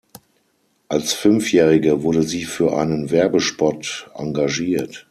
[0.89, 4.99] Als Fünfjährige wurde sie für einen Werbespot engagiert.